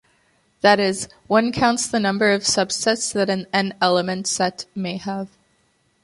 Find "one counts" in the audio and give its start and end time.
1.27-1.87